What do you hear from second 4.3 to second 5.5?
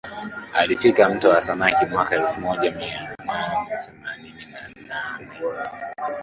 na nane